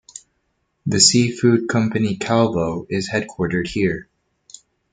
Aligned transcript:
The 0.87 0.99
seafood 0.99 1.69
company 1.69 2.17
Calvo 2.17 2.87
is 2.89 3.11
headquartered 3.11 3.67
here. 3.67 4.09